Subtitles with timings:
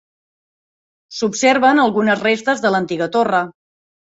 [1.17, 3.45] S'observen algunes restes de l'antiga torre.